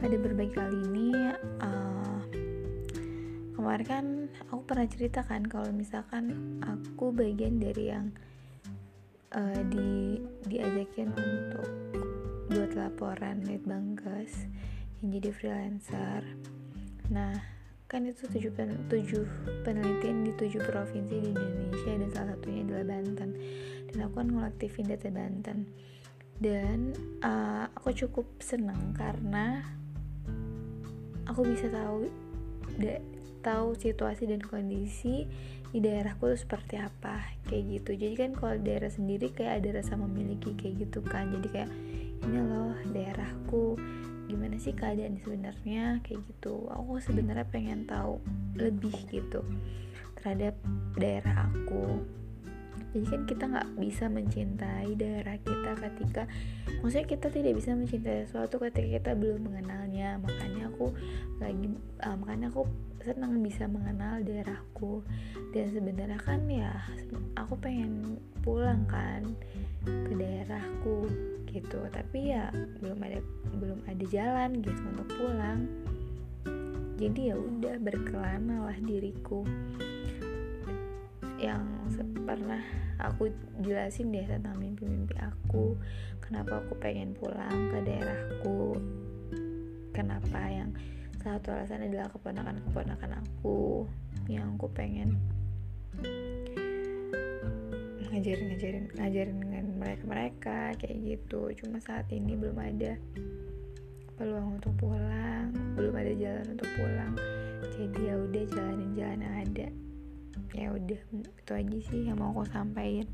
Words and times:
pada 0.00 0.16
berbagai 0.16 0.56
kali 0.56 0.80
ini 0.80 1.12
uh, 1.60 2.20
kemarin 3.52 3.84
kan 3.84 4.06
aku 4.48 4.64
pernah 4.64 4.88
cerita 4.88 5.20
kan 5.20 5.44
kalau 5.44 5.68
misalkan 5.68 6.56
aku 6.64 7.12
bagian 7.12 7.60
dari 7.60 7.92
yang 7.92 8.08
uh, 9.36 9.60
di 9.68 10.16
diajakin 10.48 11.12
untuk 11.12 11.68
buat 12.48 12.72
laporan 12.72 13.44
lead 13.44 13.60
banggas 13.68 14.48
yang 15.04 15.20
jadi 15.20 15.28
freelancer. 15.28 16.24
Nah 17.12 17.36
kan 17.92 18.08
itu 18.08 18.24
tujuh, 18.24 18.56
pen, 18.56 18.88
tujuh 18.88 19.28
penelitian 19.68 20.24
di 20.24 20.32
tujuh 20.32 20.64
provinsi 20.64 21.12
di 21.12 21.28
Indonesia 21.28 21.92
dan 21.92 22.10
salah 22.16 22.34
satunya 22.40 22.64
adalah 22.64 22.86
Banten. 22.88 23.30
Dan 23.92 23.98
aku 24.00 24.14
kan 24.16 24.28
ngaktifin 24.32 24.88
data 24.88 25.12
Banten 25.12 25.68
dan 26.40 26.96
uh, 27.20 27.68
aku 27.76 27.92
cukup 27.92 28.26
senang 28.40 28.96
karena 28.96 29.60
aku 31.28 31.44
bisa 31.44 31.68
tahu 31.68 32.08
da, 32.80 32.96
tahu 33.44 33.76
situasi 33.76 34.24
dan 34.24 34.40
kondisi 34.40 35.28
di 35.70 35.78
daerahku 35.78 36.34
tuh 36.34 36.40
seperti 36.40 36.80
apa 36.80 37.22
kayak 37.46 37.78
gitu. 37.78 37.90
Jadi 37.94 38.14
kan 38.18 38.30
kalau 38.34 38.56
daerah 38.58 38.90
sendiri 38.90 39.30
kayak 39.30 39.62
ada 39.62 39.84
rasa 39.84 39.94
memiliki 39.94 40.56
kayak 40.58 40.88
gitu 40.88 41.04
kan. 41.04 41.30
Jadi 41.30 41.48
kayak 41.52 41.70
ini 42.26 42.38
loh 42.42 42.74
daerahku 42.90 43.78
gimana 44.26 44.58
sih 44.58 44.74
keadaan 44.74 45.20
sebenarnya? 45.22 46.02
Kayak 46.02 46.26
gitu. 46.26 46.66
Aku 46.74 46.98
sebenarnya 46.98 47.46
pengen 47.46 47.86
tahu 47.86 48.18
lebih 48.58 48.96
gitu 49.12 49.46
terhadap 50.18 50.58
daerah 50.98 51.48
aku 51.48 52.02
jadi 52.90 53.06
kan 53.06 53.22
kita 53.22 53.44
nggak 53.46 53.68
bisa 53.78 54.04
mencintai 54.10 54.90
daerah 54.98 55.38
kita 55.38 55.70
ketika 55.78 56.22
maksudnya 56.82 57.06
kita 57.06 57.26
tidak 57.30 57.52
bisa 57.54 57.70
mencintai 57.78 58.26
sesuatu 58.26 58.58
ketika 58.66 58.88
kita 58.98 59.10
belum 59.14 59.46
mengenalnya. 59.46 60.18
Makanya 60.18 60.74
aku 60.74 60.90
lagi 61.38 61.70
uh, 62.02 62.16
makanya 62.18 62.50
aku 62.50 62.66
senang 63.00 63.40
bisa 63.40 63.64
mengenal 63.64 64.20
daerahku 64.20 65.00
dan 65.56 65.72
sebenarnya 65.72 66.20
kan 66.20 66.44
ya 66.50 66.68
aku 67.38 67.56
pengen 67.56 68.20
pulang 68.42 68.84
kan 68.90 69.22
ke 69.86 70.12
daerahku 70.18 71.06
gitu. 71.46 71.78
Tapi 71.94 72.34
ya 72.34 72.50
belum 72.82 72.98
ada 73.06 73.22
belum 73.54 73.78
ada 73.86 74.04
jalan 74.10 74.58
gitu 74.66 74.82
untuk 74.82 75.08
pulang. 75.14 75.70
Jadi 76.98 77.32
ya 77.32 77.36
udah 77.38 77.80
berkelana 77.80 78.66
lah 78.66 78.76
diriku 78.82 79.46
yang 81.40 81.64
pernah 82.28 82.60
aku 83.00 83.32
jelasin 83.64 84.12
deh 84.12 84.28
tentang 84.28 84.60
mimpi-mimpi 84.60 85.16
aku. 85.18 85.74
Kenapa 86.20 86.60
aku 86.60 86.76
pengen 86.78 87.16
pulang 87.16 87.72
ke 87.72 87.78
daerahku? 87.82 88.76
Kenapa 89.90 90.40
yang 90.46 90.70
satu 91.20 91.52
alasan 91.52 91.88
adalah 91.88 92.08
keponakan-keponakan 92.12 93.24
aku 93.24 93.88
yang 94.28 94.56
aku 94.56 94.68
pengen 94.72 95.18
ngajarin 98.10 98.46
ngajarin 98.52 98.86
ngajarin 98.94 99.36
dengan 99.42 99.64
mereka 99.80 100.04
mereka 100.06 100.58
kayak 100.78 100.98
gitu. 101.02 101.50
Cuma 101.64 101.80
saat 101.82 102.06
ini 102.12 102.36
belum 102.36 102.56
ada 102.60 102.94
peluang 104.20 104.60
untuk 104.60 104.76
pulang 104.76 105.48
belum 105.80 105.96
ada 105.96 106.12
jalan 106.12 106.46
untuk 106.52 106.68
pulang. 106.76 107.14
Jadi 107.72 108.00
ya 108.04 108.14
udah 108.20 108.44
jalanin 108.52 108.90
jalan 108.92 109.09
ya 110.54 110.74
udah 110.74 111.00
itu 111.14 111.52
aja 111.52 111.78
sih 111.90 112.00
yang 112.10 112.18
mau 112.18 112.34
aku 112.34 112.48
sampaikan. 112.50 113.08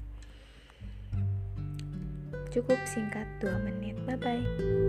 Cukup 2.52 2.78
singkat 2.88 3.28
2 3.42 3.66
menit. 3.66 3.96
Bye 4.08 4.16
bye 4.16 4.85